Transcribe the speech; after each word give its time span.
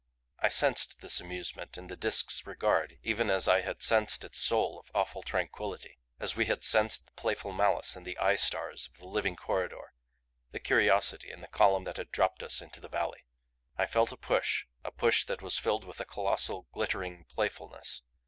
I 0.39 0.47
sensed 0.47 1.01
this 1.01 1.21
amusement 1.21 1.77
in 1.77 1.85
the 1.85 1.95
Disk's 1.95 2.47
regard 2.47 2.97
even 3.03 3.29
as 3.29 3.47
I 3.47 3.61
had 3.61 3.83
sensed 3.83 4.25
its 4.25 4.39
soul 4.39 4.79
of 4.79 4.89
awful 4.95 5.21
tranquillity; 5.21 5.99
as 6.19 6.35
we 6.35 6.47
had 6.47 6.63
sensed 6.63 7.05
the 7.05 7.11
playful 7.11 7.51
malice 7.51 7.95
in 7.95 8.01
the 8.03 8.17
eye 8.17 8.33
stars 8.37 8.87
of 8.87 8.97
the 8.97 9.05
living 9.07 9.35
corridor, 9.35 9.93
the 10.49 10.59
curiosity 10.59 11.29
in 11.29 11.41
the 11.41 11.47
column 11.47 11.83
that 11.83 11.97
had 11.97 12.09
dropped 12.11 12.41
us 12.41 12.63
into 12.63 12.81
the 12.81 12.89
valley. 12.89 13.25
I 13.77 13.85
felt 13.85 14.11
a 14.11 14.17
push 14.17 14.65
a 14.83 14.89
push 14.89 15.23
that 15.27 15.43
was 15.43 15.59
filled 15.59 15.83
with 15.83 15.99
a 15.99 16.05
colossal, 16.05 16.67
GLITTERING 16.71 17.25
playfulness. 17.25 18.01